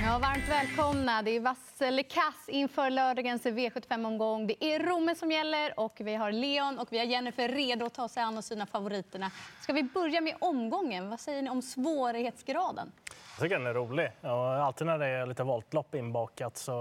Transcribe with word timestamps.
Ja, 0.00 0.18
varmt 0.18 0.48
välkomna. 0.48 1.22
Det 1.22 1.30
är 1.30 1.40
vassel 1.40 2.02
kass 2.08 2.48
inför 2.48 2.90
lördagens 2.90 3.44
V75-omgång. 3.46 4.46
Det 4.46 4.64
är 4.64 4.78
Romme 4.78 5.14
som 5.14 5.32
gäller 5.32 5.80
och 5.80 5.96
vi 5.98 6.14
har 6.14 6.32
Leon 6.32 6.78
och 6.78 6.88
vi 6.90 6.98
har 6.98 7.04
Jennifer 7.04 7.48
redo 7.48 7.86
att 7.86 7.94
ta 7.94 8.08
sig 8.08 8.22
an 8.22 8.38
och 8.38 8.44
sina 8.44 8.66
favoriterna. 8.66 9.30
Ska 9.60 9.72
vi 9.72 9.82
börja 9.82 10.20
med 10.20 10.36
omgången? 10.40 11.10
Vad 11.10 11.20
säger 11.20 11.42
ni 11.42 11.50
om 11.50 11.62
svårighetsgraden? 11.62 12.92
Jag 13.38 13.42
tycker 13.42 13.58
den 13.58 13.66
är 13.66 13.74
rolig. 13.74 14.10
Och 14.20 14.30
alltid 14.30 14.86
när 14.86 14.98
det 14.98 15.06
är 15.06 15.26
lite 15.26 15.42
voltlopp 15.42 15.94
inbakat 15.94 16.56
så 16.56 16.72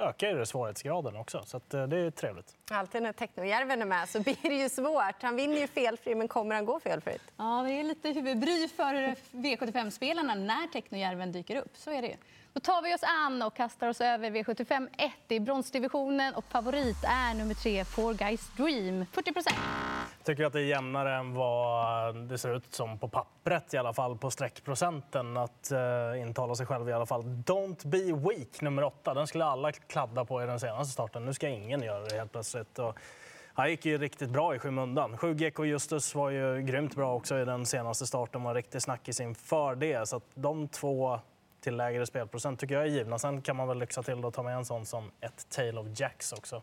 eh, 0.00 0.08
ökar 0.08 0.34
det 0.34 0.46
svårighetsgraden 0.46 1.16
också. 1.16 1.42
Så 1.46 1.56
eh, 1.56 1.82
det 1.82 1.96
är 1.98 2.10
trevligt. 2.10 2.56
Alltid 2.70 3.02
när 3.02 3.12
Technojärven 3.12 3.82
är 3.82 3.86
med 3.86 4.08
så 4.08 4.20
blir 4.22 4.36
det 4.42 4.54
ju 4.54 4.68
svårt. 4.68 5.22
Han 5.22 5.36
vinner 5.36 5.56
ju 5.60 5.66
felfri, 5.66 6.14
men 6.14 6.28
kommer 6.28 6.54
han 6.54 6.64
gå 6.64 6.80
felfritt? 6.80 7.22
Ja, 7.36 7.62
det 7.66 7.72
är 7.72 7.84
lite 7.84 8.08
huvudbry 8.08 8.68
för 8.68 8.94
V75-spelarna 9.30 10.34
när 10.34 10.66
Technojärven 10.72 11.32
dyker 11.32 11.56
upp. 11.56 11.76
Så 11.76 11.90
är 11.90 12.02
det 12.02 12.08
ju. 12.08 12.16
Då 12.52 12.60
tar 12.60 12.82
vi 12.82 12.94
oss 12.94 13.02
an 13.02 13.42
och 13.42 13.54
kastar 13.54 13.88
oss 13.88 14.00
över 14.00 14.30
V75 14.30 14.88
1 14.98 15.12
i 15.28 15.40
bronsdivisionen. 15.40 16.34
Och 16.34 16.44
favorit 16.44 17.04
är 17.04 17.34
nummer 17.34 17.54
tre, 17.54 17.84
Four 17.84 18.14
Guys 18.14 18.50
Dream, 18.56 19.06
40 19.12 19.32
procent 19.32 19.58
tycker 20.28 20.44
att 20.44 20.52
det 20.52 20.60
är 20.60 20.64
jämnare 20.64 21.14
än 21.14 21.34
vad 21.34 22.16
det 22.16 22.38
ser 22.38 22.56
ut 22.56 22.74
som 22.74 22.98
på 22.98 23.08
pappret, 23.08 23.74
i 23.74 23.76
alla 23.76 23.92
fall 23.92 24.18
på 24.18 24.30
streckprocenten. 24.30 25.36
Att 25.36 25.72
uh, 25.72 26.20
intala 26.20 26.54
sig 26.54 26.66
själv 26.66 26.88
i 26.88 26.92
alla 26.92 27.06
fall. 27.06 27.22
Don't 27.22 27.86
be 27.86 28.28
weak, 28.28 28.60
nummer 28.60 28.84
åtta. 28.84 29.14
Den 29.14 29.26
skulle 29.26 29.44
alla 29.44 29.72
kladda 29.72 30.24
på 30.24 30.42
i 30.42 30.46
den 30.46 30.60
senaste 30.60 30.92
starten. 30.92 31.24
Nu 31.24 31.34
ska 31.34 31.48
ingen 31.48 31.82
göra 31.82 32.04
det 32.04 32.16
helt 32.16 32.32
plötsligt. 32.32 32.78
Och 32.78 32.98
han 33.54 33.70
gick 33.70 33.86
ju 33.86 33.98
riktigt 33.98 34.30
bra 34.30 34.54
i 34.54 34.58
skymundan. 34.58 35.18
7 35.18 35.34
GK 35.34 35.64
Justus 35.64 36.14
var 36.14 36.30
ju 36.30 36.62
grymt 36.62 36.94
bra 36.94 37.14
också 37.14 37.38
i 37.38 37.44
den 37.44 37.66
senaste 37.66 38.06
starten. 38.06 38.42
Var 38.42 38.54
riktigt 38.54 38.82
snackis 38.82 39.20
inför 39.20 39.74
det. 39.74 40.08
Så 40.08 40.16
att 40.16 40.24
de 40.34 40.68
två 40.68 41.20
till 41.60 41.76
lägre 41.76 42.06
spelprocent 42.06 42.60
tycker 42.60 42.74
jag 42.74 42.84
är 42.84 42.90
givna. 42.90 43.18
Sen 43.18 43.42
kan 43.42 43.56
man 43.56 43.68
väl 43.68 43.78
lyxa 43.78 44.02
till 44.02 44.24
och 44.24 44.34
ta 44.34 44.42
med 44.42 44.56
en 44.56 44.64
sån 44.64 44.86
som 44.86 45.10
ett 45.20 45.46
Tale 45.50 45.80
of 45.80 45.86
Jacks 46.00 46.32
också. 46.32 46.62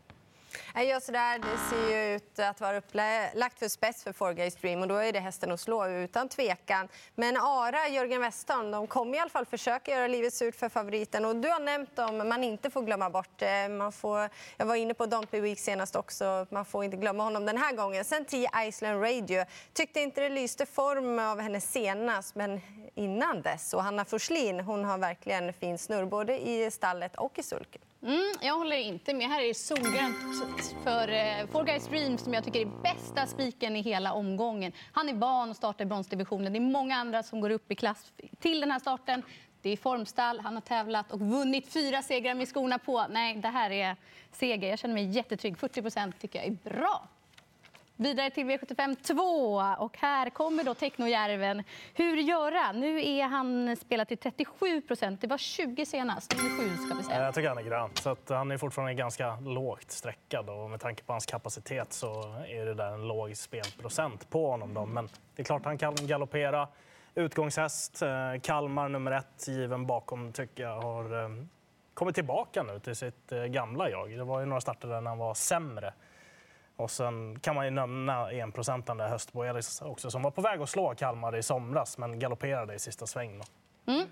Ja, 0.76 1.00
sådär. 1.00 1.40
Det 1.40 1.58
ser 1.70 1.90
ju 1.90 2.16
ut 2.16 2.40
att 2.40 2.62
vara 2.62 2.78
upplagt 2.78 3.60
för 3.60 3.68
spets 3.68 4.04
för 4.04 4.14
Four 4.14 4.34
Guys 4.34 4.56
Dream 4.56 4.82
och 4.82 4.88
då 4.88 4.96
är 4.96 5.14
det 5.14 5.20
hästen 5.20 5.52
att 5.52 5.60
slå 5.60 5.88
utan 5.88 6.30
tvekan. 6.30 6.88
Men 7.16 7.38
Ara, 7.38 7.88
Jörgen 7.88 8.22
Westholm, 8.22 8.72
de 8.72 8.88
kommer 8.88 9.18
i 9.18 9.20
alla 9.20 9.30
fall 9.30 9.46
försöka 9.46 9.92
göra 9.92 10.08
livet 10.08 10.34
surt 10.34 10.56
för 10.56 10.70
favoriten. 10.70 11.26
Och 11.26 11.36
du 11.36 11.50
har 11.50 11.60
nämnt 11.60 11.96
dem, 11.96 12.18
man 12.18 12.44
inte 12.44 12.70
får 12.70 12.82
glömma 12.82 13.10
bort. 13.10 13.42
Eh, 13.42 13.70
man 13.70 13.92
får, 13.92 14.30
jag 14.58 14.66
var 14.66 14.76
inne 14.76 14.94
på 14.94 15.06
Don't 15.06 15.42
Week 15.42 15.60
senast 15.60 15.96
också, 15.96 16.48
man 16.50 16.66
får 16.66 16.84
inte 16.84 16.98
glömma 16.98 17.24
honom 17.24 17.46
den 17.46 17.58
här 17.58 17.74
gången. 17.74 18.06
Sen 18.06 18.26
10 18.26 18.50
Iceland 18.68 19.04
Radio. 19.04 19.46
Tyckte 19.74 20.00
inte 20.00 20.22
det 20.22 20.30
lyste 20.30 20.66
form 20.66 21.20
av 21.20 21.40
henne 21.40 21.62
senast, 21.62 22.36
men 22.36 22.62
innan 22.96 23.42
dess. 23.42 23.74
Och 23.74 23.84
Hanna 23.84 24.06
Forslin, 24.06 24.60
hon 24.60 24.86
har 24.86 24.98
verkligen 24.98 25.54
fin 25.54 25.78
snurr 25.78 26.06
både 26.06 26.48
i 26.48 26.72
stallet 26.72 27.16
och 27.16 27.40
i 27.40 27.44
sulken. 27.44 27.82
Mm, 28.06 28.34
jag 28.42 28.58
håller 28.58 28.76
inte 28.76 29.14
med. 29.14 29.28
Här 29.28 29.42
är 29.42 29.48
det 29.48 29.54
solgrönt 29.54 30.76
för 30.84 31.08
eh, 31.08 31.48
Four 31.52 31.64
Guys 31.64 31.88
Dream 31.88 32.18
som 32.18 32.34
jag 32.34 32.44
tycker 32.44 32.62
är 32.62 32.82
bästa 32.84 33.28
spiken 33.28 33.76
i 33.76 33.82
hela 33.82 34.14
omgången. 34.14 34.72
Han 34.92 35.10
är 35.10 35.14
van 35.14 35.52
att 35.52 35.58
starta 35.58 35.84
i 35.84 35.86
bronsdivisionen. 35.86 36.54
Det 36.54 36.60
är 36.60 36.62
många 36.62 36.96
andra 36.96 37.24
som 37.24 37.42
går 37.42 37.50
upp 37.50 37.72
i 37.72 37.76
klass 37.76 38.14
till 38.40 38.62
den 38.62 38.72
här 38.72 38.80
starten. 38.80 39.24
Det 39.62 39.70
är 39.70 39.78
formstall, 39.78 40.40
han 40.40 40.54
har 40.54 40.62
tävlat 40.62 41.12
och 41.12 41.20
vunnit 41.20 41.74
fyra 41.74 42.02
segrar 42.02 42.34
med 42.34 42.48
skorna 42.48 42.80
på. 42.80 43.06
Nej, 43.10 43.36
det 43.36 43.48
här 43.48 43.72
är 43.72 43.96
seger. 44.32 44.70
Jag 44.70 44.80
känner 44.80 44.94
mig 44.94 45.06
jättetrygg. 45.06 45.56
40% 45.56 46.14
tycker 46.20 46.40
jag 46.40 46.48
är 46.48 46.70
bra. 46.70 47.08
Vidare 47.98 48.30
till 48.30 48.46
V75 48.46 48.96
2. 48.96 49.84
Och 49.84 49.98
här 49.98 50.30
kommer 50.30 50.64
då 50.64 50.74
Technojärven. 50.74 51.64
Hur 51.94 52.18
göra? 52.18 52.72
Nu 52.72 53.06
är 53.06 53.24
han 53.24 53.76
spelat 53.76 54.08
till 54.08 54.18
37 54.18 54.82
procent. 54.82 55.22
Det 55.22 55.28
var 55.28 55.38
20 55.38 55.86
senast. 55.86 56.34
7 56.34 56.40
ska 56.86 56.98
vi 56.98 57.04
säga. 57.04 57.24
Jag 57.24 57.34
tycker 57.34 57.50
han 57.50 57.58
är 57.58 57.64
grön. 57.64 57.90
Så 57.94 58.10
att 58.10 58.30
han 58.30 58.52
är 58.52 58.58
fortfarande 58.58 58.94
ganska 58.94 59.36
lågt 59.40 59.92
streckad. 59.92 60.50
Och 60.50 60.70
med 60.70 60.80
tanke 60.80 61.04
på 61.04 61.14
hans 61.14 61.26
kapacitet 61.26 61.94
så 61.94 62.10
är 62.48 62.66
det 62.66 62.74
där 62.74 62.92
en 62.92 63.08
låg 63.08 63.38
spelprocent 63.38 64.30
på 64.30 64.52
honom. 64.52 64.74
Då. 64.74 64.86
Men 64.86 65.10
det 65.36 65.42
är 65.42 65.46
klart 65.46 65.66
han 65.66 65.78
kan 65.78 65.96
galoppera. 65.96 66.68
Utgångshäst, 67.16 68.02
eh, 68.02 68.10
Kalmar 68.42 68.90
nummer 68.90 69.12
ett, 69.12 69.48
given 69.48 69.86
bakom, 69.86 70.34
tycker 70.34 70.64
jag 70.64 70.82
har 70.82 71.24
eh, 71.24 71.30
kommit 71.94 72.16
tillbaka 72.16 72.64
nu 72.64 72.80
till 72.80 72.96
sitt 72.96 73.32
eh, 73.32 73.44
gamla 73.44 73.90
jag. 73.90 74.18
Det 74.18 74.24
var 74.24 74.40
ju 74.40 74.46
några 74.46 74.62
starter 74.62 74.88
där 74.88 75.02
när 75.02 75.10
han 75.10 75.18
var 75.18 75.34
sämre. 75.34 75.94
Och 76.76 76.92
sen 76.92 77.40
kan 77.40 77.56
man 77.56 77.66
ju 77.66 77.72
nämna 77.72 78.32
enprocentaren 78.32 78.98
där 78.98 79.10
Höstbo-Elis 79.10 79.82
också 79.82 80.12
som 80.12 80.22
var 80.22 80.32
på 80.32 80.42
väg 80.42 80.62
att 80.62 80.70
slå 80.70 80.96
Kalmar 80.96 81.36
i 81.36 81.44
somras 81.44 81.98
men 81.98 82.20
galopperade 82.20 82.76
i 82.76 82.80
sista 82.80 83.08
sväng. 83.08 83.42
Mm. 83.88 84.06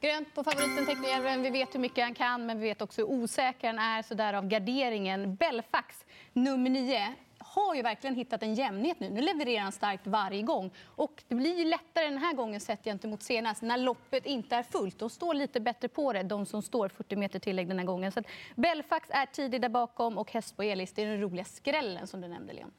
Grönt 0.00 0.34
på 0.34 0.44
favoriten 0.44 0.86
Teknojärven. 0.86 1.42
Vi 1.42 1.50
vet 1.50 1.74
hur 1.74 1.80
mycket 1.80 2.04
han 2.04 2.14
kan, 2.14 2.46
men 2.46 2.60
vi 2.60 2.68
vet 2.68 2.82
också 2.82 3.00
hur 3.00 3.10
osäker 3.10 3.66
han 3.66 3.78
är. 3.78 4.02
Så 4.02 4.14
därav 4.14 4.46
garderingen. 4.46 5.34
Belfax, 5.34 6.04
nummer 6.32 6.70
nio 6.70 7.14
har 7.50 7.74
ju 7.74 7.82
verkligen 7.82 8.16
hittat 8.16 8.42
en 8.42 8.54
jämnhet 8.54 9.00
nu. 9.00 9.10
Nu 9.10 9.20
levererar 9.20 9.62
han 9.62 9.72
starkt 9.72 10.06
varje 10.06 10.42
gång. 10.42 10.70
Och 10.84 11.22
det 11.28 11.34
blir 11.34 11.58
ju 11.58 11.64
lättare 11.64 12.04
den 12.04 12.18
här 12.18 12.34
gången 12.34 12.60
sett 12.60 12.84
gentemot 12.84 13.22
senast 13.22 13.62
när 13.62 13.78
loppet 13.78 14.26
inte 14.26 14.56
är 14.56 14.62
fullt. 14.62 14.98
De 14.98 15.10
står 15.10 15.34
lite 15.34 15.60
bättre 15.60 15.88
på 15.88 16.12
det, 16.12 16.22
de 16.22 16.46
som 16.46 16.62
står 16.62 16.88
40 16.88 17.16
meter 17.16 17.38
tillägg 17.38 17.68
den 17.68 17.78
här 17.78 17.86
gången. 17.86 18.12
Så 18.12 18.22
Belfax 18.54 19.08
är 19.10 19.26
tidig 19.26 19.60
där 19.60 19.68
bakom 19.68 20.18
och 20.18 20.32
häst 20.32 20.56
på 20.56 20.62
Elis, 20.62 20.92
det 20.92 21.02
är 21.02 21.06
den 21.06 21.20
roliga 21.20 21.44
skrällen 21.44 22.06
som 22.06 22.20
du 22.20 22.28
nämnde, 22.28 22.52
Leon. 22.52 22.70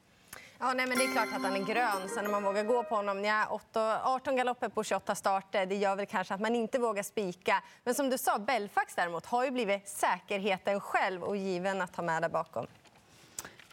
Ja, 0.58 0.72
nej, 0.72 0.86
men 0.86 0.98
det 0.98 1.04
är 1.04 1.12
klart 1.12 1.28
att 1.36 1.42
han 1.42 1.56
är 1.56 1.64
grön. 1.64 2.08
Sen 2.08 2.24
när 2.24 2.30
man 2.30 2.44
vågar 2.44 2.64
gå 2.64 2.84
på 2.84 2.94
honom, 2.94 3.24
ja, 3.24 3.60
18 4.04 4.36
galopper 4.36 4.68
på 4.68 4.84
28 4.84 5.14
starter, 5.14 5.66
det 5.66 5.74
gör 5.74 5.96
väl 5.96 6.06
kanske 6.06 6.34
att 6.34 6.40
man 6.40 6.54
inte 6.54 6.78
vågar 6.78 7.02
spika. 7.02 7.62
Men 7.84 7.94
som 7.94 8.10
du 8.10 8.18
sa, 8.18 8.38
Belfax 8.38 8.94
däremot 8.94 9.26
har 9.26 9.44
ju 9.44 9.50
blivit 9.50 9.88
säkerheten 9.88 10.80
själv 10.80 11.22
och 11.22 11.36
given 11.36 11.82
att 11.82 11.96
ha 11.96 12.02
med 12.02 12.22
där 12.22 12.28
bakom. 12.28 12.66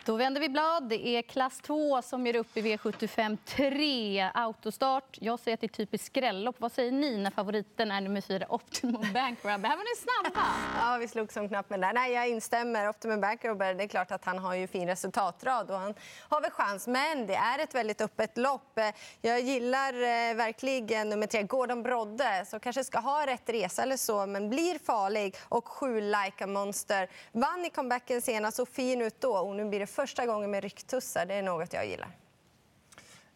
Då 0.09 0.15
vänder 0.15 0.41
vi 0.41 0.49
blad. 0.49 0.83
Det 0.83 1.07
är 1.07 1.21
klass 1.21 1.59
2 1.61 2.01
som 2.01 2.27
gör 2.27 2.35
upp 2.35 2.57
i 2.57 2.61
V75 2.61 3.37
3. 3.45 4.29
Autostart. 4.33 5.17
Jag 5.21 5.39
säger 5.39 5.53
att 5.53 5.61
det 5.61 5.67
är 5.67 5.67
typiskt 5.67 6.07
skrällopp. 6.07 6.55
Vad 6.59 6.71
säger 6.71 6.91
ni 6.91 7.17
när 7.17 7.31
favoriten 7.31 7.91
är 7.91 8.01
nummer 8.01 8.21
4, 8.21 8.45
Optimum 8.49 9.05
Bankrub? 9.13 9.65
Här 9.65 9.77
var 9.77 9.83
ni 9.83 10.01
snabba. 10.01 10.47
Ja, 10.79 10.97
vi 10.97 11.07
slog 11.07 11.31
som 11.31 11.47
knappen 11.47 11.81
där. 11.81 11.93
Nej, 11.93 12.13
jag 12.13 12.29
instämmer. 12.29 12.89
Optimum 12.89 13.21
Bankrubber, 13.21 13.73
det 13.73 13.83
är 13.83 13.87
klart 13.87 14.11
att 14.11 14.25
han 14.25 14.39
har 14.39 14.55
ju 14.55 14.67
fin 14.67 14.87
resultatrad 14.87 15.71
och 15.71 15.77
han 15.77 15.93
har 16.29 16.41
väl 16.41 16.51
chans. 16.51 16.87
Men 16.87 17.27
det 17.27 17.35
är 17.35 17.59
ett 17.59 17.75
väldigt 17.75 18.01
öppet 18.01 18.37
lopp. 18.37 18.79
Jag 19.21 19.41
gillar 19.41 19.93
eh, 19.93 20.35
verkligen 20.35 21.09
nummer 21.09 21.27
3, 21.27 21.43
Gordon 21.43 21.83
Brodde, 21.83 22.45
som 22.47 22.59
kanske 22.59 22.83
ska 22.83 22.99
ha 22.99 23.25
rätt 23.25 23.49
resa 23.49 23.83
eller 23.83 23.97
så, 23.97 24.25
men 24.25 24.49
blir 24.49 24.79
farlig. 24.79 25.35
Och 25.49 25.67
7, 25.67 26.01
Like 26.01 26.43
a 26.43 26.47
Monster. 26.47 27.09
Vann 27.31 27.65
i 27.65 27.69
comebacken 27.69 28.21
senast, 28.21 28.57
så 28.57 28.65
fin 28.65 29.01
ut 29.01 29.21
då. 29.21 29.37
Och 29.37 29.55
nu 29.55 29.65
blir 29.65 29.79
det 29.79 29.87
första 30.01 30.25
gången 30.25 30.51
med 30.51 30.63
rycktussar. 30.63 31.25
Det 31.25 31.33
är 31.33 31.41
något 31.41 31.73
jag 31.73 31.87
gillar. 31.87 32.09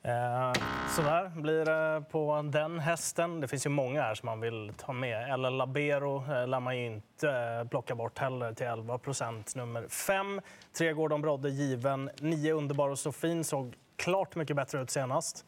Eh, 0.04 0.54
så 0.96 1.02
där 1.02 1.30
blir 1.30 1.66
det 1.66 2.04
på 2.12 2.42
den 2.52 2.80
hästen. 2.80 3.42
Det 3.42 3.48
finns 3.48 3.66
ju 3.66 3.70
många 3.70 4.02
här 4.02 4.16
som 4.16 4.26
man 4.26 4.40
vill 4.40 4.74
ta 4.78 4.94
med. 4.94 5.34
Eller 5.34 5.50
Labero 5.50 6.18
eh, 6.18 6.48
lär 6.48 6.60
man 6.60 6.78
ju 6.78 6.86
inte 6.86 7.30
eh, 7.30 7.68
plocka 7.70 7.96
bort 7.96 8.20
heller 8.20 8.54
till 8.54 8.68
11 8.68 8.98
procent. 8.98 9.56
Nummer 9.56 9.88
5, 9.88 10.42
tre 10.78 10.94
Gordon 10.94 11.22
Brodde 11.22 11.50
given. 11.50 12.10
9 12.20 12.54
Underbar 12.54 12.90
och 12.90 13.00
Sofin 13.00 13.44
såg 13.44 13.76
klart 13.96 14.36
mycket 14.36 14.56
bättre 14.56 14.82
ut 14.82 14.90
senast. 14.90 15.46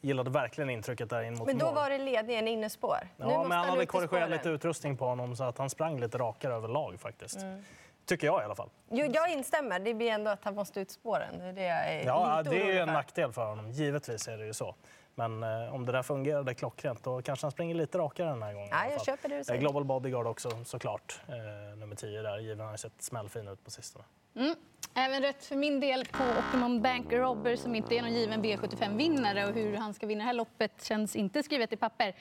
Gillade 0.00 0.30
verkligen 0.30 0.70
intrycket 0.70 1.10
där 1.10 1.22
in 1.22 1.34
mot 1.34 1.46
Men 1.46 1.58
då 1.58 1.66
mål. 1.66 1.74
var 1.74 1.90
det 1.90 1.98
ledningen 1.98 2.48
innespår. 2.48 2.98
Ja, 3.16 3.44
men 3.48 3.58
han 3.58 3.68
hade 3.68 3.86
korrigerat 3.86 4.30
lite 4.30 4.48
utrustning 4.48 4.96
på 4.96 5.04
honom 5.04 5.36
så 5.36 5.44
att 5.44 5.58
han 5.58 5.70
sprang 5.70 6.00
lite 6.00 6.18
rakare 6.18 6.54
överlag 6.54 7.00
faktiskt. 7.00 7.36
Mm. 7.36 7.64
Tycker 8.10 8.26
jag 8.26 8.42
i 8.42 8.44
alla 8.44 8.54
fall. 8.54 8.70
Jo, 8.90 9.06
jag 9.12 9.32
instämmer. 9.32 9.78
Det 9.78 9.94
blir 9.94 10.10
ändå 10.10 10.30
att 10.30 10.44
han 10.44 10.54
måste 10.54 10.80
ut 10.80 10.90
spåren. 10.90 11.38
Det 11.38 11.44
är, 11.44 11.52
det 11.52 11.62
jag 11.62 11.88
är 11.88 12.06
ja, 12.06 12.42
det 12.42 12.76
är 12.76 12.82
en 12.82 12.88
nackdel 12.88 13.32
för 13.32 13.46
honom. 13.46 13.70
Givetvis 13.70 14.28
är 14.28 14.38
det 14.38 14.46
ju 14.46 14.52
så. 14.52 14.74
Men 15.14 15.42
eh, 15.42 15.74
om 15.74 15.86
det 15.86 15.92
där 15.92 16.02
fungerade 16.02 16.54
klockrent 16.54 17.04
då 17.04 17.22
kanske 17.22 17.44
han 17.44 17.50
springer 17.50 17.74
lite 17.74 17.98
rakare 17.98 18.28
den 18.28 18.42
här 18.42 18.52
gången. 18.52 18.68
Ja, 18.72 18.90
jag 18.90 19.04
köper 19.04 19.28
det 19.28 19.38
du 19.38 19.44
säger. 19.44 19.60
Global 19.60 19.84
Bodyguard 19.84 20.26
också 20.26 20.64
såklart. 20.64 21.20
Eh, 21.28 21.78
nummer 21.78 21.96
10 21.96 22.22
där. 22.22 22.38
Given 22.38 22.66
har 22.66 22.76
sett 22.76 23.02
smällfin 23.02 23.48
ut 23.48 23.64
på 23.64 23.70
sistone. 23.70 24.04
Mm. 24.36 24.54
Även 24.94 25.22
rätt 25.22 25.44
för 25.44 25.56
min 25.56 25.80
del 25.80 26.06
på 26.06 26.24
Optimum 26.38 26.82
Bank 26.82 27.12
Robber 27.12 27.56
som 27.56 27.74
inte 27.74 27.94
är 27.94 28.02
någon 28.02 28.12
given 28.12 28.44
V75-vinnare. 28.44 29.48
Och 29.48 29.54
hur 29.54 29.76
han 29.76 29.94
ska 29.94 30.06
vinna 30.06 30.24
det 30.24 30.26
här 30.26 30.34
loppet 30.34 30.84
känns 30.84 31.16
inte 31.16 31.42
skrivet 31.42 31.72
i 31.72 31.76
papper. 31.76 32.14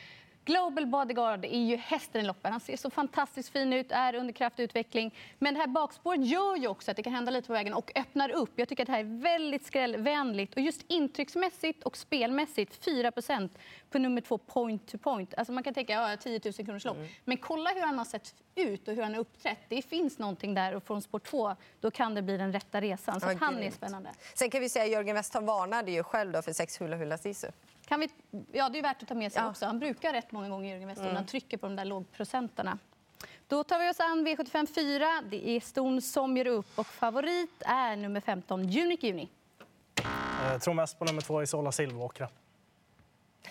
Global 0.46 0.86
Bodyguard 0.86 1.46
är 1.46 1.60
ju 1.60 1.76
hästen 1.76 2.22
i 2.22 2.24
loppen. 2.24 2.52
Han 2.52 2.62
ser 2.62 2.78
så 2.78 2.90
fantastiskt 2.90 3.50
fin 3.50 3.74
ut, 3.74 3.92
är 3.92 4.16
under 4.16 4.34
kraftig 4.34 4.64
utveckling. 4.64 5.16
Men 5.40 5.54
det 5.54 5.60
här 5.60 5.68
bakspåret 5.68 6.26
gör 6.26 6.56
ju 6.56 6.68
också 6.68 6.92
att 6.92 6.98
det 6.98 7.04
kan 7.04 7.14
hända 7.14 7.32
lite 7.32 7.48
på 7.48 7.54
vägen 7.54 7.74
och 7.74 7.92
öppnar 7.96 8.30
upp. 8.30 8.52
Jag 8.56 8.70
tycker 8.70 8.84
att 8.84 8.88
det 8.88 8.94
här 8.94 9.00
är 9.00 9.22
väldigt 9.22 9.66
skrällvänligt. 9.66 10.54
Och 10.54 10.62
just 10.62 10.82
intrycksmässigt 10.88 11.84
och 11.84 11.98
spelmässigt 11.98 12.86
4% 12.86 13.50
på 13.90 14.00
nummer 14.00 14.22
två 14.22 14.38
point 14.38 14.88
to 14.88 14.98
point. 14.98 15.34
Alltså 15.38 15.54
man 15.54 15.64
kan 15.64 15.74
tänka 15.74 15.94
ja, 15.94 16.18
10 16.18 16.42
000 16.46 16.54
kronors 16.54 16.86
lopp. 16.86 16.98
Mm. 16.98 17.10
Men 17.26 17.38
kolla 17.38 17.70
hur 17.70 17.82
han 17.82 17.98
har 17.98 18.06
sett 18.06 18.36
ut 18.56 18.88
och 18.88 18.94
hur 18.94 19.04
han 19.04 19.14
har 19.14 19.22
uppträtt. 19.22 19.60
Det 19.70 19.82
finns 19.82 20.20
någonting 20.20 20.54
där 20.54 20.76
och 20.76 20.84
från 20.84 21.02
spår 21.02 21.20
2 21.20 21.56
då 21.80 21.92
kan 21.92 22.16
det 22.16 22.22
bli 22.22 22.38
den 22.38 22.54
rätta 22.54 22.82
resan. 22.82 23.22
Så 23.22 23.28
ja, 23.28 23.36
han 23.40 23.60
är 23.60 23.72
spännande. 23.72 24.10
Sen 24.34 24.50
kan 24.50 24.62
vi 24.62 24.70
säga 24.70 24.86
Jörgen 24.86 25.16
Westholm 25.16 25.46
varnade 25.46 25.92
ju 25.92 26.04
själv 26.04 26.32
då 26.32 26.42
för 26.42 26.54
sex 26.54 26.82
Hula 26.82 26.96
Hula 26.96 27.18
Sisu. 27.18 27.48
Kan 27.90 28.00
vi, 28.00 28.10
ja, 28.52 28.70
det 28.70 28.80
är 28.80 28.84
värt 28.84 29.02
att 29.02 29.08
ta 29.08 29.16
med 29.16 29.32
sig 29.32 29.42
ja. 29.42 29.50
också. 29.50 29.66
Han 29.66 29.80
brukar 29.80 30.14
rätt 30.14 30.32
många 30.32 30.50
gånger 30.50 30.70
Jörgen 30.70 30.88
Westholm 30.88 31.10
mm. 31.10 31.16
han 31.16 31.26
trycker 31.26 31.58
på 31.58 31.66
de 31.66 31.76
där 31.76 31.86
lågprocenterna. 31.86 32.78
Då 33.48 33.64
tar 33.64 33.80
vi 33.80 33.90
oss 33.90 34.00
an 34.00 34.28
V75 34.28 34.74
4. 34.76 35.06
Det 35.30 35.50
är 35.50 35.60
ston 35.60 36.02
som 36.02 36.38
gör 36.38 36.48
upp 36.48 36.80
och 36.80 36.88
favorit 36.88 37.62
är 37.66 37.96
nummer 37.96 38.22
15, 38.22 38.60
Unique 38.60 39.08
Juni. 39.08 39.30
Jag 40.44 40.54
eh, 40.54 40.60
tror 40.60 40.74
mest 40.74 41.00
på 41.00 41.06
nummer 41.06 41.22
två, 41.22 41.44
Isola 41.44 41.72
Silveråkra. 41.72 42.30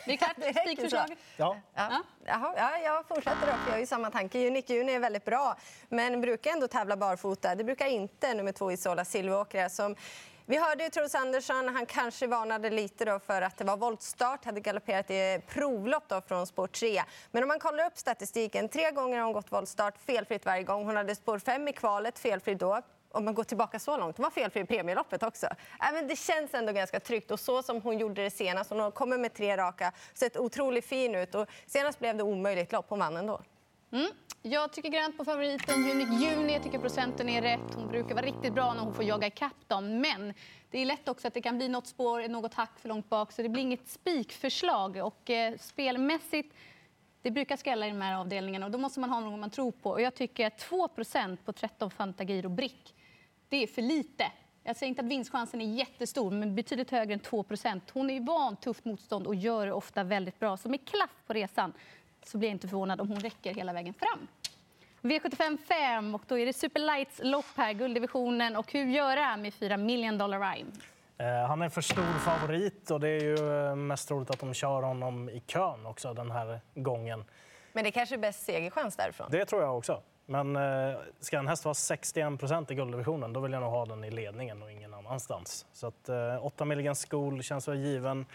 Rickard, 0.05 0.37
spikförslag? 0.63 1.17
Ja. 1.37 1.57
Ja. 1.75 2.03
Jaha, 2.25 2.55
ja, 2.57 2.79
jag 2.79 3.09
fortsätter 3.09 3.47
då, 3.47 3.53
för 3.53 3.67
jag 3.67 3.73
har 3.73 3.81
ju 3.81 3.87
samma 3.87 4.11
tanke. 4.11 4.47
Unique 4.47 4.75
Juni 4.75 4.93
är 4.93 5.01
väldigt 5.01 5.25
bra, 5.25 5.57
men 5.89 6.21
brukar 6.21 6.51
ändå 6.51 6.69
tävla 6.69 6.97
barfota. 6.97 7.55
Det 7.55 7.65
brukar 7.65 7.87
inte 7.87 8.35
nummer 8.35 8.53
två 8.53 8.73
Isola 8.73 9.05
Silveråkra 9.05 9.69
som 9.69 9.97
vi 10.51 10.57
hörde 10.57 10.85
ju 10.85 10.91
Troels 10.91 11.15
Andersson, 11.15 11.69
han 11.69 11.87
kanske 11.87 12.27
varnade 12.27 12.71
lite 12.71 13.05
då 13.05 13.19
för 13.19 13.43
att 13.43 13.57
det 13.57 13.65
var 13.65 13.77
voltstart, 13.77 14.45
hade 14.45 14.61
galopperat 14.61 15.11
i 15.11 15.43
provlopp 15.49 16.05
då 16.09 16.21
från 16.21 16.47
spår 16.47 16.67
3. 16.67 17.03
Men 17.31 17.43
om 17.43 17.49
man 17.49 17.59
kollar 17.59 17.87
upp 17.87 17.99
statistiken, 17.99 18.69
tre 18.69 18.91
gånger 18.91 19.19
har 19.19 19.25
hon 19.25 19.33
gått 19.33 19.53
voltstart, 19.53 19.95
felfritt 20.07 20.47
varje 20.47 20.63
gång. 20.63 20.85
Hon 20.85 20.97
hade 20.97 21.15
spår 21.15 21.39
5 21.39 21.69
i 21.69 21.73
kvalet, 21.73 22.19
felfritt 22.19 22.59
då 22.61 22.83
om 23.13 23.25
man 23.25 23.35
går 23.35 23.45
tillbaka 23.45 23.79
så 23.79 23.97
långt, 23.97 24.19
var 24.19 24.31
felfri 24.31 24.61
i 24.61 24.65
premieloppet 24.65 25.23
också. 25.23 25.47
Äh, 25.47 25.89
Även 25.89 26.09
det 26.09 26.17
känns 26.17 26.55
ändå 26.55 26.73
ganska 26.73 27.01
tryggt 27.01 27.31
och 27.31 27.41
så 27.41 27.63
som 27.63 27.83
hon 27.83 27.99
gjorde 27.99 28.23
det 28.23 28.31
senast, 28.31 28.71
hon 28.71 28.93
kommer 28.93 29.19
med 29.19 29.35
tre 29.35 29.57
raka, 29.57 29.93
sett 30.15 30.37
otroligt 30.37 30.85
fin 30.85 31.15
ut 31.15 31.35
och 31.35 31.47
senast 31.67 31.99
blev 31.99 32.17
det 32.17 32.23
omöjligt 32.23 32.73
lopp, 32.73 32.87
hon 32.89 32.99
vann 32.99 33.17
ändå. 33.17 33.41
Mm. 33.93 34.11
Jag 34.43 34.73
tycker 34.73 34.89
grönt 34.89 35.17
på 35.17 35.25
favoriten 35.25 35.91
Unique 35.91 36.15
Juni. 36.15 36.53
Jag 36.53 36.63
tycker 36.63 36.79
procenten 36.79 37.29
är 37.29 37.43
rätt. 37.43 37.75
Hon 37.75 37.89
brukar 37.89 38.15
vara 38.15 38.27
riktigt 38.27 38.55
bra 38.55 38.75
när 38.75 38.83
hon 38.83 38.95
får 38.95 39.05
jaga 39.05 39.27
ikapp 39.27 39.69
dem. 39.69 40.01
Men 40.01 40.35
det 40.71 40.79
är 40.79 40.87
lätt 40.87 41.09
också 41.09 41.29
att 41.29 41.35
det 41.35 41.41
kan 41.41 41.57
bli 41.57 41.69
något 41.69 41.87
spår, 41.87 42.29
något 42.29 42.55
hack 42.55 42.79
för 42.79 42.89
långt 42.89 43.09
bak. 43.09 43.33
Så 43.33 43.43
det 43.43 43.49
blir 43.49 43.63
inget 43.63 43.89
spikförslag. 43.89 44.97
Och 44.97 45.31
eh, 45.31 45.57
spelmässigt, 45.59 46.55
det 47.23 47.31
brukar 47.31 47.57
skrälla 47.57 47.87
i 47.87 47.91
de 47.91 48.01
här 48.01 48.17
avdelningarna. 48.17 48.67
Och 48.67 48.73
då 48.73 48.79
måste 48.79 49.01
man 49.01 49.11
ha 49.11 49.21
någon 49.21 49.41
man 49.41 49.51
tror 49.51 49.73
på. 49.73 49.91
Och 49.91 50.01
jag 50.01 50.15
tycker 50.15 50.47
att 50.47 50.71
2% 50.71 51.37
på 51.45 51.53
13 51.53 51.91
Fantagiro 51.91 52.49
Brick, 52.49 52.95
det 53.49 53.63
är 53.63 53.67
för 53.67 53.83
lite. 53.83 54.33
Jag 54.63 54.77
säger 54.77 54.89
inte 54.89 55.03
att 55.03 55.09
vinstchansen 55.09 55.61
är 55.61 55.75
jättestor, 55.75 56.31
men 56.31 56.55
betydligt 56.55 56.91
högre 56.91 57.15
än 57.15 57.21
2% 57.21 57.81
Hon 57.93 58.11
är 58.11 58.21
van 58.21 58.57
tufft 58.57 58.85
motstånd 58.85 59.27
och 59.27 59.35
gör 59.35 59.67
det 59.67 59.73
ofta 59.73 60.05
väldigt 60.05 60.39
bra. 60.39 60.57
Så 60.57 60.69
med 60.69 60.89
klaff 60.89 61.23
på 61.27 61.33
resan 61.33 61.73
så 62.29 62.39
blir 62.39 62.49
jag 62.49 62.55
inte 62.55 62.69
förvånad 62.69 63.01
om 63.01 63.09
hon 63.09 63.21
räcker 63.21 63.55
hela 63.55 63.73
vägen 63.73 63.95
fram. 63.95 64.29
V75 65.03 65.59
5 65.69 66.15
och 66.15 66.23
då 66.27 66.39
är 66.39 66.47
det 66.47 66.53
Super 66.53 66.81
Lights 66.81 67.21
lopp 67.25 67.57
här, 67.57 67.73
gulddivisionen. 67.73 68.57
Och 68.57 68.73
hur 68.73 68.85
gör 68.85 69.17
det 69.17 69.43
med 69.43 69.55
4 69.55 69.77
million 69.77 70.19
dollar 70.19 70.41
rhyme? 70.41 70.71
Eh, 71.19 71.49
han 71.49 71.63
är 71.63 71.69
för 71.69 71.81
stor 71.81 72.19
favorit 72.19 72.91
och 72.91 73.01
det 73.01 73.09
är 73.09 73.21
ju 73.21 73.69
eh, 73.69 73.77
mest 73.77 74.09
troligt 74.09 74.31
att 74.31 74.41
de 74.41 74.55
kör 74.55 74.83
honom 74.83 75.29
i 75.29 75.41
kön 75.41 75.87
också 75.87 76.15
den 76.15 76.31
här 76.31 76.61
gången. 76.75 77.25
Men 77.73 77.85
det 77.85 77.91
kanske 77.91 78.15
är 78.15 78.19
bäst 78.19 78.45
segerchans 78.45 78.97
därifrån? 78.97 79.27
Det 79.31 79.45
tror 79.45 79.63
jag 79.63 79.79
också. 79.79 80.03
Men 80.27 80.57
eh, 80.57 80.97
ska 81.21 81.39
en 81.39 81.49
häst 81.49 81.65
vara 81.65 81.75
61 81.75 82.39
procent 82.39 82.71
i 82.71 82.75
gulddivisionen 82.75 83.33
då 83.33 83.41
vill 83.41 83.53
jag 83.53 83.63
nog 83.63 83.71
ha 83.71 83.87
den 83.87 84.05
i 84.05 84.11
ledningen 84.11 84.63
och 84.63 84.73
ingen 84.73 84.95
annanstans. 84.95 85.67
Så 85.73 85.87
att 85.87 86.09
8 86.41 86.65
Milligan 86.65 86.95
School 86.95 87.43
känns 87.43 87.69
väl 87.69 87.79
given. 87.79 88.27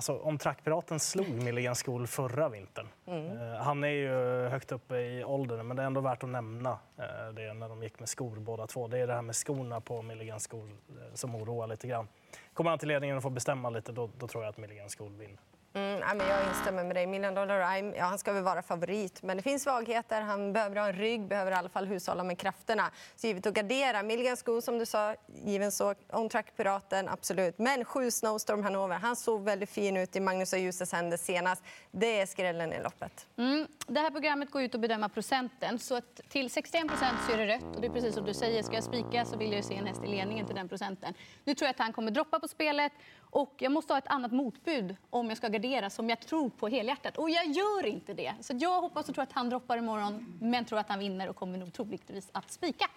Alltså, 0.00 0.18
om 0.18 0.38
trackpiraten 0.38 1.00
slog 1.00 1.28
Milligan 1.28 1.74
School 1.74 2.06
förra 2.06 2.48
vintern. 2.48 2.88
Mm. 3.06 3.52
Eh, 3.52 3.58
han 3.58 3.84
är 3.84 3.88
ju 3.88 4.08
högt 4.48 4.72
uppe 4.72 4.96
i 4.96 5.24
åldern, 5.24 5.66
men 5.66 5.76
det 5.76 5.82
är 5.82 5.86
ändå 5.86 6.00
värt 6.00 6.22
att 6.22 6.28
nämna 6.28 6.70
eh, 6.70 7.32
det 7.34 7.54
när 7.54 7.68
de 7.68 7.82
gick 7.82 7.98
med 7.98 8.08
skor 8.08 8.36
båda 8.36 8.66
två. 8.66 8.88
Det 8.88 8.98
är 8.98 9.06
det 9.06 9.14
här 9.14 9.22
med 9.22 9.36
skorna 9.36 9.80
på 9.80 10.02
Milligan 10.02 10.40
School 10.50 10.68
eh, 10.68 11.14
som 11.14 11.34
oroar 11.34 11.66
lite 11.66 11.88
grann. 11.88 12.08
Kommer 12.54 12.70
han 12.70 12.78
till 12.78 12.88
ledningen 12.88 13.16
och 13.16 13.22
får 13.22 13.30
bestämma 13.30 13.70
lite, 13.70 13.92
då, 13.92 14.10
då 14.18 14.28
tror 14.28 14.44
jag 14.44 14.50
att 14.50 14.58
Milligan 14.58 14.88
School 14.88 15.12
vinner. 15.16 15.38
Mm, 15.72 15.89
ja, 16.00 16.14
men 16.14 16.28
jag 16.28 16.48
instämmer 16.48 16.84
med 16.84 16.96
dig. 16.96 17.06
Million 17.06 17.34
Dollar 17.34 17.74
Rhyme, 17.74 17.96
ja, 17.96 18.04
han 18.04 18.18
ska 18.18 18.32
väl 18.32 18.42
vara 18.42 18.62
favorit. 18.62 19.22
Men 19.22 19.36
det 19.36 19.42
finns 19.42 19.62
svagheter. 19.62 20.20
Han 20.20 20.52
behöver 20.52 20.76
ha 20.76 20.86
en 20.86 20.92
rygg, 20.92 21.28
behöver 21.28 21.52
i 21.52 21.54
alla 21.54 21.68
fall 21.68 21.86
hushålla 21.86 22.24
med 22.24 22.38
krafterna. 22.38 22.90
Så 23.16 23.26
givet 23.26 23.46
att 23.46 23.54
gardera. 23.54 24.02
Milligan 24.02 24.36
Sko, 24.36 24.60
som 24.60 24.78
du 24.78 24.86
sa, 24.86 25.14
given 25.26 25.72
så. 25.72 25.94
On 26.12 26.28
Track 26.28 26.56
Piraten, 26.56 27.08
absolut. 27.08 27.58
Men 27.58 27.84
sju 27.84 28.10
Snowstorm 28.10 28.62
Hanover. 28.62 28.96
Han 28.96 29.16
såg 29.16 29.44
väldigt 29.44 29.70
fin 29.70 29.96
ut 29.96 30.16
i 30.16 30.20
Magnus 30.20 30.52
och 30.52 30.58
Ljuses 30.58 30.92
händer 30.92 31.16
senast. 31.16 31.62
Det 31.90 32.20
är 32.20 32.26
skrällen 32.26 32.72
i 32.72 32.82
loppet. 32.82 33.26
Mm. 33.36 33.66
Det 33.86 34.00
här 34.00 34.10
programmet 34.10 34.50
går 34.50 34.62
ut 34.62 34.74
att 34.74 34.80
bedöma 34.80 35.08
procenten. 35.08 35.78
Så 35.78 35.94
att 35.94 36.20
till 36.28 36.50
61 36.50 36.88
procent 36.88 37.18
så 37.26 37.32
är 37.32 37.38
det 37.38 37.54
rött. 37.54 37.76
Och 37.76 37.80
det 37.80 37.86
är 37.86 37.92
precis 37.92 38.14
som 38.14 38.24
du 38.24 38.34
säger, 38.34 38.62
ska 38.62 38.74
jag 38.74 38.84
spika 38.84 39.24
så 39.24 39.36
vill 39.36 39.52
jag 39.52 39.64
se 39.64 39.74
en 39.74 39.86
häst 39.86 40.00
i 40.04 40.06
ledningen 40.06 40.46
till 40.46 40.56
den 40.56 40.68
procenten. 40.68 41.14
Nu 41.44 41.54
tror 41.54 41.66
jag 41.66 41.70
att 41.70 41.78
han 41.78 41.92
kommer 41.92 42.10
droppa 42.10 42.40
på 42.40 42.48
spelet. 42.48 42.92
Och 43.30 43.54
jag 43.58 43.72
måste 43.72 43.92
ha 43.92 43.98
ett 43.98 44.06
annat 44.06 44.32
motbud 44.32 44.96
om 45.10 45.28
jag 45.28 45.36
ska 45.36 45.48
gardera 45.48 45.89
som 45.90 46.08
jag 46.08 46.20
tror 46.20 46.50
på 46.50 46.68
helhjärtat. 46.68 47.18
Och 47.18 47.30
jag 47.30 47.46
gör 47.46 47.86
inte 47.86 48.14
det. 48.14 48.34
Så 48.40 48.52
jag 48.56 48.80
hoppas 48.80 49.08
och 49.08 49.14
tror 49.14 49.22
att 49.22 49.32
han 49.32 49.50
droppar 49.50 49.76
imorgon, 49.76 50.38
men 50.40 50.64
tror 50.64 50.78
att 50.78 50.88
han 50.88 50.98
vinner 50.98 51.28
och 51.28 51.36
kommer 51.36 51.58
nog 51.58 51.72
troligtvis 51.72 52.28
att 52.32 52.50
spika. 52.50 52.90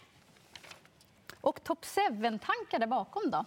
Och 1.42 1.64
top 1.64 1.86
7-tankar 1.86 2.80
där 2.80 2.88
bakom 2.88 3.32
då? 3.32 3.46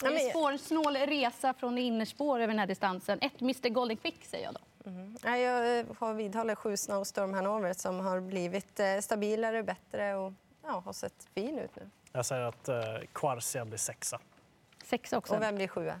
Det 0.00 0.06
är 0.06 0.30
spår, 0.30 0.56
snål 0.56 0.96
resa 0.96 1.54
från 1.54 1.78
innerspår 1.78 2.36
över 2.36 2.46
den 2.46 2.58
här 2.58 2.66
distansen. 2.66 3.18
Ett 3.20 3.40
Mr 3.40 3.68
Golden 3.68 3.96
Quick 3.96 4.24
säger 4.24 4.44
jag 4.44 4.54
då. 4.54 4.90
Mm. 4.90 5.16
Jag 5.24 5.78
eh, 5.78 5.86
har 5.98 6.14
vidhåller 6.14 6.54
sju 6.54 6.76
Snowstorm 6.76 7.34
Hanover 7.34 7.72
som 7.72 8.00
har 8.00 8.20
blivit 8.20 8.80
eh, 8.80 8.98
stabilare, 9.00 9.62
bättre 9.62 10.14
och 10.14 10.32
ja, 10.62 10.82
har 10.84 10.92
sett 10.92 11.28
fin 11.34 11.58
ut 11.58 11.76
nu. 11.76 11.90
Jag 12.12 12.26
säger 12.26 12.42
att 12.42 12.68
eh, 12.68 12.76
Quarcia 13.12 13.64
blir 13.64 13.78
sexa. 13.78 14.18
Sex 14.84 15.12
också. 15.12 15.34
Och 15.34 15.42
vem 15.42 15.54
blir 15.54 15.68
sjua? 15.68 16.00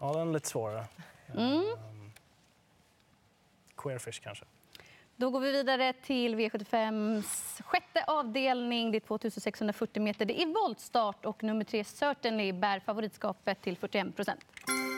Ja, 0.00 0.12
den 0.12 0.28
är 0.28 0.32
lite 0.32 0.48
svårare. 0.48 0.84
Mm. 1.36 1.64
Queerfish 3.76 4.20
kanske. 4.22 4.44
Då 5.16 5.30
går 5.30 5.40
vi 5.40 5.52
vidare 5.52 5.92
till 5.92 6.34
V75 6.34 7.22
sjätte 7.62 8.04
avdelning. 8.06 8.90
Det 8.90 8.98
är 8.98 9.00
2640 9.00 10.02
meter. 10.02 10.24
Det 10.24 10.42
är 10.42 10.46
voltstart 10.46 11.24
och 11.24 11.42
nummer 11.42 11.64
tre 11.64 11.84
Certainly 11.84 12.52
bär 12.52 12.80
favoritskapet 12.80 13.62
till 13.62 13.76
41 13.76 14.16
procent. 14.16 14.44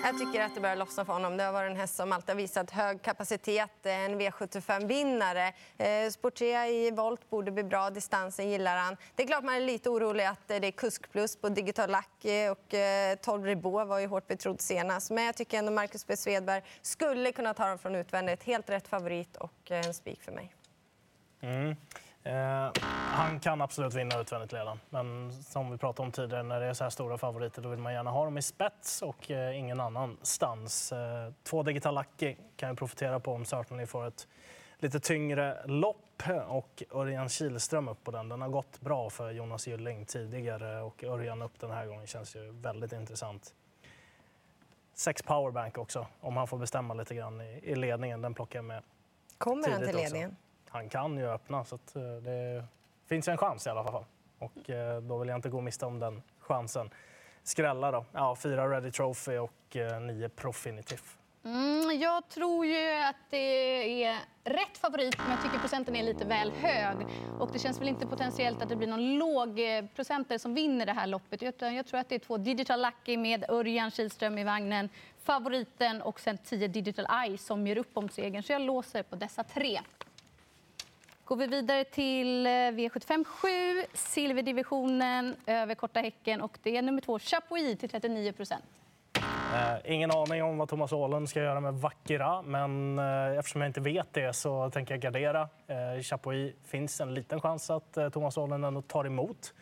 Jag 0.04 0.18
tycker 0.18 0.42
att 0.42 0.54
det 0.54 0.60
börjar 0.60 0.76
lossna 0.76 1.04
för 1.04 1.12
honom. 1.12 1.36
Det 1.36 1.44
har 1.44 1.52
varit 1.52 1.70
en 1.70 1.76
häst 1.76 1.96
som 1.96 2.12
alltid 2.12 2.28
har 2.28 2.36
visat 2.36 2.70
hög 2.70 3.02
kapacitet. 3.02 3.86
En 3.86 4.20
V75-vinnare. 4.20 5.52
Eh, 5.78 6.10
sportrea 6.10 6.64
Sport 6.64 6.70
i 6.70 6.90
volt 6.90 7.30
borde 7.30 7.50
bli 7.50 7.64
bra. 7.64 7.90
Distansen 7.90 8.50
gillar 8.50 8.76
han. 8.76 8.96
Det 9.14 9.22
är 9.22 9.26
klart 9.26 9.44
man 9.44 9.54
är 9.54 9.60
lite 9.60 9.90
orolig 9.90 10.24
att 10.24 10.50
eh, 10.50 10.60
det 10.60 10.66
är 10.66 10.70
kusk 10.70 11.12
plus 11.12 11.36
på 11.36 11.48
Digital 11.48 11.90
Lucky 11.90 12.30
eh, 12.30 12.50
och 12.50 12.74
12 13.22 13.44
Ribot 13.44 13.88
var 13.88 13.98
ju 13.98 14.06
hårt 14.06 14.26
betrodd 14.26 14.60
senast. 14.60 15.10
Men 15.10 15.24
jag 15.24 15.36
tycker 15.36 15.58
ändå 15.58 15.72
Marcus 15.72 16.06
B. 16.06 16.16
Svedberg 16.16 16.62
skulle 16.82 17.32
kunna 17.32 17.54
ta 17.54 17.68
dem 17.68 17.78
från 17.78 17.94
utvändigt. 17.94 18.42
Helt 18.42 18.70
rätt 18.70 18.88
favorit 18.88 19.36
och 19.36 19.70
en 19.70 19.94
spik 19.94 20.22
för 20.22 20.32
mig. 20.32 20.54
Mm. 21.40 21.76
Eh, 22.24 22.72
han 23.14 23.40
kan 23.40 23.60
absolut 23.60 23.94
vinna 23.94 24.20
utvändigt 24.20 24.52
ledan. 24.52 24.80
Men 24.90 25.32
som 25.32 25.70
vi 25.70 25.78
pratade 25.78 26.06
om 26.06 26.12
tidigare, 26.12 26.42
när 26.42 26.60
det 26.60 26.66
är 26.66 26.74
så 26.74 26.84
här 26.84 26.90
stora 26.90 27.18
favoriter 27.18 27.62
då 27.62 27.68
vill 27.68 27.78
man 27.78 27.92
gärna 27.92 28.10
ha 28.10 28.24
dem 28.24 28.38
i 28.38 28.42
spets 28.42 29.02
och 29.02 29.30
eh, 29.30 29.58
ingen 29.58 29.80
annanstans. 29.80 30.92
Eh, 30.92 31.32
två 31.42 31.62
Digital 31.62 31.94
Lucky 31.94 32.36
kan 32.56 32.70
ju 32.70 32.76
profitera 32.76 33.20
på 33.20 33.32
om 33.32 33.44
Certainly 33.44 33.86
får 33.86 34.06
ett 34.06 34.28
lite 34.78 35.00
tyngre 35.00 35.66
lopp 35.66 36.22
och 36.46 36.82
Örjan 36.92 37.28
Kihlström 37.28 37.88
upp 37.88 38.04
på 38.04 38.10
den. 38.10 38.28
Den 38.28 38.42
har 38.42 38.48
gått 38.48 38.80
bra 38.80 39.10
för 39.10 39.30
Jonas 39.30 39.66
Gylling 39.66 40.06
tidigare 40.06 40.80
och 40.80 41.04
Örjan 41.04 41.42
upp 41.42 41.60
den 41.60 41.70
här 41.70 41.86
gången 41.86 42.06
känns 42.06 42.36
ju 42.36 42.50
väldigt 42.50 42.92
intressant. 42.92 43.54
Sex 44.94 45.22
powerbank 45.22 45.78
också, 45.78 46.06
om 46.20 46.36
han 46.36 46.46
får 46.46 46.58
bestämma 46.58 46.94
lite 46.94 47.14
grann 47.14 47.40
i, 47.40 47.60
i 47.62 47.74
ledningen. 47.74 48.22
Den 48.22 48.34
plockar 48.34 48.58
jag 48.58 48.64
med 48.64 48.82
Kommer 49.38 49.68
han 49.68 49.82
till 49.82 49.96
ledningen? 49.96 50.30
Också 50.30 50.43
han 50.74 50.88
kan 50.88 51.16
ju 51.16 51.28
öppna. 51.28 51.64
Så 51.64 51.74
eh, 51.74 52.02
det 52.22 52.64
finns 53.06 53.28
en 53.28 53.36
chans 53.36 53.66
i 53.66 53.70
alla 53.70 53.84
fall. 53.84 54.04
Och 54.38 54.70
eh, 54.70 55.00
då 55.00 55.18
vill 55.18 55.28
jag 55.28 55.38
inte 55.38 55.48
gå 55.48 55.60
miste 55.60 55.86
om 55.86 55.98
den 55.98 56.22
chansen. 56.38 56.90
Skrälla 57.42 57.90
då? 57.90 58.04
Ja, 58.12 58.36
fyra 58.36 58.70
Ready 58.70 58.90
Trophy 58.90 59.38
och 59.38 59.76
eh, 59.76 60.00
nio 60.00 60.28
Profinitiv. 60.28 61.00
Mm, 61.44 62.00
jag 62.00 62.28
tror 62.28 62.66
ju 62.66 62.92
att 62.92 63.16
det 63.30 64.04
är 64.04 64.18
rätt 64.44 64.78
favorit, 64.78 65.18
men 65.18 65.30
jag 65.30 65.42
tycker 65.42 65.58
procenten 65.58 65.96
är 65.96 66.02
lite 66.02 66.24
väl 66.24 66.50
hög. 66.50 66.96
Och 67.38 67.52
det 67.52 67.58
känns 67.58 67.80
väl 67.80 67.88
inte 67.88 68.06
potentiellt 68.06 68.62
att 68.62 68.68
det 68.68 68.76
blir 68.76 68.88
någon 68.88 69.18
låg 69.18 69.60
procenter 69.94 70.38
som 70.38 70.54
vinner 70.54 70.86
det 70.86 70.92
här 70.92 71.06
loppet. 71.06 71.42
Utan 71.42 71.74
jag 71.74 71.86
tror 71.86 72.00
att 72.00 72.08
det 72.08 72.14
är 72.14 72.18
två 72.18 72.36
Digital 72.36 72.82
Lucky 72.82 73.16
med 73.16 73.44
Örjan 73.48 73.90
Kihlström 73.90 74.38
i 74.38 74.44
vagnen, 74.44 74.88
favoriten 75.22 76.02
och 76.02 76.20
sen 76.20 76.38
10 76.38 76.68
Digital 76.68 77.06
Eye 77.24 77.38
som 77.38 77.66
gör 77.66 77.78
upp 77.78 77.96
om 77.96 78.08
segern. 78.08 78.42
Så 78.42 78.52
jag 78.52 78.62
låser 78.62 79.02
på 79.02 79.16
dessa 79.16 79.44
tre 79.44 79.80
går 81.24 81.36
vi 81.36 81.46
vidare 81.46 81.84
till 81.84 82.46
eh, 82.46 82.50
V75 82.50 83.24
7, 83.24 83.48
silverdivisionen 83.94 85.36
över 85.46 85.74
korta 85.74 86.00
häcken. 86.00 86.40
Och 86.40 86.58
det 86.62 86.76
är 86.76 86.82
nummer 86.82 87.00
två, 87.00 87.18
Chapuis, 87.18 87.78
till 87.78 87.88
39 87.88 88.32
procent. 88.32 88.64
Eh, 89.54 89.92
ingen 89.92 90.10
aning 90.10 90.42
om 90.42 90.58
vad 90.58 90.68
Thomas 90.68 90.92
Åhlund 90.92 91.28
ska 91.28 91.40
göra 91.40 91.60
med 91.60 91.74
Vackera, 91.74 92.42
men 92.42 92.98
eh, 92.98 93.38
eftersom 93.38 93.60
jag 93.60 93.68
inte 93.68 93.80
vet 93.80 94.12
det 94.12 94.32
så 94.32 94.70
tänker 94.70 94.94
jag 94.94 95.00
gardera. 95.00 95.48
Eh, 95.66 96.02
Chapuis 96.02 96.54
finns 96.64 97.00
en 97.00 97.14
liten 97.14 97.40
chans 97.40 97.70
att 97.70 97.96
eh, 97.96 98.08
Thomas 98.08 98.36
Åhlund 98.36 98.64
ändå 98.64 98.82
tar 98.82 99.04
emot. 99.04 99.54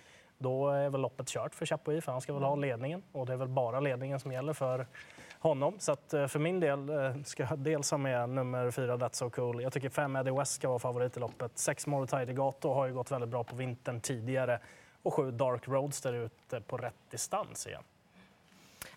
Då 0.43 0.69
är 0.69 0.91
väl 0.91 1.01
loppet 1.01 1.29
kört 1.29 1.55
för 1.55 1.67
Chapuis, 1.67 2.05
för 2.05 2.13
han 2.13 2.21
ska 2.21 2.35
väl 2.35 2.43
ha 2.43 2.57
ledningen. 2.57 3.03
Och 3.13 3.27
det 3.27 3.33
är 3.33 3.37
väl 3.37 3.49
bara 3.49 3.81
ledningen 3.81 4.21
som 4.21 4.33
gäller 4.33 4.53
för 4.53 4.87
honom. 5.39 5.75
Så 5.79 5.93
att, 5.93 6.15
eh, 6.15 6.27
för 6.27 6.39
min 6.39 6.61
del 6.61 6.89
eh, 6.89 7.23
ska 7.25 7.47
jag 7.51 7.59
dels 7.59 7.91
ha 7.91 7.99
med 7.99 8.29
nummer 8.29 8.71
fyra, 8.71 8.97
That's 8.97 9.13
So 9.13 9.31
Cool. 9.31 9.63
Jag 9.63 9.73
tycker 9.73 9.89
fem 9.89 10.17
Eddie 10.17 10.31
West 10.31 10.53
ska 10.53 10.69
vara 10.69 10.79
favorit 10.79 11.17
i 11.17 11.21
loppet. 11.21 11.59
Sex 11.59 11.87
Morotai 11.87 12.27
Gato 12.27 12.73
har 12.73 12.87
ju 12.87 12.95
gått 12.95 13.11
väldigt 13.11 13.31
bra 13.31 13.45
på 13.45 13.57
vintern 13.57 14.01
tidigare. 14.01 14.59
Och 15.03 15.15
sju 15.15 15.31
Dark 15.31 15.69
Roadster 15.69 16.13
ute 16.13 16.61
på 16.61 16.77
rätt 16.77 16.95
distans 17.11 17.67
igen. 17.67 17.83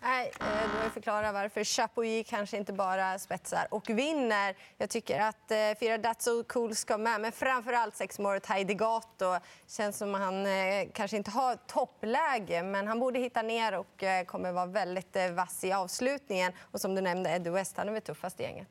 Nej, 0.02 0.32
du 0.38 0.44
då 0.44 0.84
jag 0.84 0.92
förklara 0.92 1.32
varför 1.32 1.64
Chapuis 1.64 2.26
kanske 2.30 2.56
inte 2.56 2.72
bara 2.72 3.18
spetsar 3.18 3.66
och 3.70 3.90
vinner. 3.90 4.56
Jag 4.78 4.90
tycker 4.90 5.20
att 5.20 5.50
eh, 5.50 5.56
fyra 5.80 5.98
Datso 5.98 6.44
Cool 6.44 6.74
ska 6.74 6.98
med, 6.98 7.20
men 7.20 7.32
framför 7.32 7.72
allt 7.72 7.96
sex 7.96 8.18
Morotai 8.18 8.64
Gato. 8.64 9.36
Känns 9.66 9.98
som 9.98 10.14
att 10.14 10.20
han 10.20 10.46
eh, 10.46 10.88
kanske 10.92 11.16
inte 11.16 11.30
har 11.30 11.56
toppläge, 11.56 12.62
men 12.62 12.88
han 12.88 13.00
borde 13.00 13.18
hitta 13.18 13.42
ner 13.42 13.78
och 13.78 14.02
eh, 14.02 14.24
kommer 14.24 14.52
vara 14.52 14.66
väldigt 14.66 15.16
eh, 15.16 15.30
vass 15.30 15.64
i 15.64 15.72
avslutningen. 15.72 16.52
Och 16.60 16.80
som 16.80 16.94
du 16.94 17.00
nämnde, 17.00 17.30
Eddie 17.30 17.50
West, 17.50 17.76
han 17.76 17.88
är 17.88 17.92
väl 17.92 18.02
tuffast 18.02 18.40
i 18.40 18.42
gänget. 18.42 18.68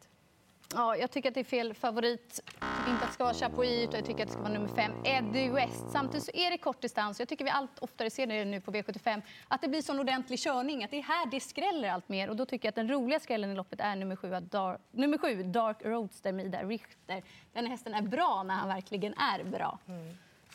Ja, 0.75 0.95
jag 0.95 1.11
tycker 1.11 1.29
att 1.29 1.33
det 1.33 1.39
är 1.39 1.43
fel 1.43 1.73
favorit. 1.73 2.41
Jag 2.59 2.77
tycker 2.77 2.91
inte 2.91 3.03
att 3.03 3.09
det 3.09 3.13
ska 3.13 3.23
vara 3.23 3.33
Chapuis, 3.33 3.83
utan 3.83 3.95
jag 3.95 4.05
tycker 4.05 4.23
att 4.23 4.27
det 4.27 4.33
ska 4.33 4.41
vara 4.41 4.53
nummer 4.53 4.67
fem, 4.67 4.91
Eddie 5.03 5.49
West. 5.49 5.85
Samtidigt 5.91 6.23
så 6.23 6.31
är 6.33 6.51
det 6.51 6.57
kort 6.57 6.81
distans. 6.81 7.19
Jag 7.19 7.29
tycker 7.29 7.45
vi 7.45 7.51
allt 7.51 7.79
oftare 7.79 8.09
ser 8.09 8.27
det 8.27 8.45
nu 8.45 8.61
på 8.61 8.71
V75, 8.71 9.21
att 9.47 9.61
det 9.61 9.67
blir 9.67 9.81
sån 9.81 9.99
ordentlig 9.99 10.39
körning. 10.39 10.83
Att 10.83 10.91
det 10.91 10.97
är 10.97 11.03
här 11.03 11.25
det 11.31 11.39
skräller 11.39 11.89
allt 11.89 12.09
mer. 12.09 12.29
Och 12.29 12.35
då 12.35 12.45
tycker 12.45 12.65
jag 12.65 12.69
att 12.71 12.75
den 12.75 12.89
roliga 12.91 13.19
skrällen 13.19 13.51
i 13.51 13.55
loppet 13.55 13.79
är 13.79 13.95
nummer 13.95 14.15
sju, 14.15 14.29
Dark, 14.39 14.79
nummer 14.91 15.17
sju 15.17 15.43
Dark 15.43 15.77
Roadster 15.85 16.31
med 16.31 16.45
Ida 16.45 16.63
Richter. 16.63 17.23
Den 17.53 17.67
hästen 17.67 17.93
är 17.93 18.01
bra 18.01 18.43
när 18.43 18.55
han 18.55 18.67
verkligen 18.67 19.13
är 19.13 19.43
bra. 19.43 19.79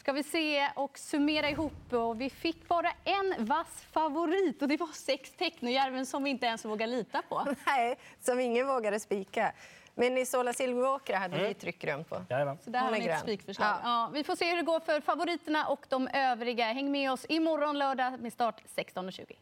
Ska 0.00 0.12
vi 0.12 0.22
se 0.22 0.68
och 0.74 0.98
summera 0.98 1.50
ihop. 1.50 1.92
Och 1.92 2.20
vi 2.20 2.30
fick 2.30 2.68
bara 2.68 2.92
en 3.04 3.46
vass 3.46 3.82
favorit 3.92 4.62
och 4.62 4.68
det 4.68 4.76
var 4.76 4.92
sex 4.94 5.32
Technojärven 5.32 6.06
som 6.06 6.24
vi 6.24 6.30
inte 6.30 6.46
ens 6.46 6.64
vågar 6.64 6.86
lita 6.86 7.22
på. 7.22 7.46
Nej, 7.66 7.98
som 8.20 8.40
ingen 8.40 8.66
vågade 8.66 9.00
spika. 9.00 9.52
Men 10.00 10.18
Isola 10.18 10.52
Silveråkra 10.52 11.16
hade 11.16 11.36
Mm. 11.36 11.48
vi 11.48 11.54
tryckgrönt 11.54 12.08
på. 12.08 12.24
Jajamän. 12.30 12.58
Så 12.64 12.70
där 12.70 12.80
har 12.80 12.90
ni 12.90 13.06
ett 13.06 13.20
spikförslag. 13.20 13.68
Ja. 13.68 13.78
Ja. 13.84 14.10
vi 14.14 14.24
får 14.24 14.36
se 14.36 14.50
hur 14.50 14.56
det 14.56 14.62
går 14.62 14.80
för 14.80 15.00
favoriterna 15.00 15.66
och 15.66 15.86
de 15.88 16.08
övriga. 16.08 16.64
Häng 16.64 16.90
med 16.92 17.12
oss 17.12 17.26
imorgon 17.28 17.78
lördag 17.78 18.20
med 18.20 18.32
start 18.32 18.62
16.20. 18.76 19.32